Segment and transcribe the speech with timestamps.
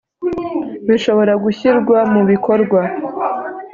[0.87, 2.81] bishobora gushyirwa mu bikorwa